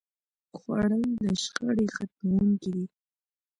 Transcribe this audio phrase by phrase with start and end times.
[0.57, 2.85] خوړل د شخړې ختموونکی دی